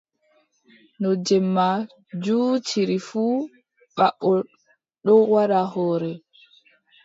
No 1.01 1.09
jemma 1.25 1.67
juutiri 2.23 2.97
fuu, 3.07 3.35
baɓɓol 3.95 4.39
ɗon 5.05 5.21
wadda 5.31 5.59
hoore. 5.71 6.11